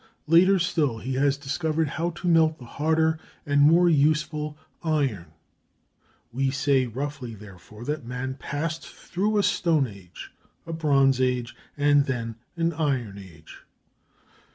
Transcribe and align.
Later 0.25 0.57
still 0.57 0.97
he 0.97 1.13
has 1.13 1.37
discovered 1.37 1.89
how 1.89 2.09
to 2.09 2.27
melt 2.27 2.57
the 2.57 2.65
harder 2.65 3.19
and 3.45 3.61
more 3.61 3.87
useful 3.87 4.57
iron. 4.83 5.27
We 6.31 6.49
say 6.49 6.87
roughly, 6.87 7.35
therefore, 7.35 7.85
that 7.85 8.03
man 8.03 8.33
passed 8.33 8.81
through 8.87 9.37
a 9.37 9.43
stone 9.43 9.85
age, 9.85 10.31
a 10.65 10.73
bronze 10.73 11.21
age, 11.21 11.55
and 11.77 12.07
then 12.07 12.33
an 12.57 12.73
iron 12.73 13.19
age. 13.19 13.63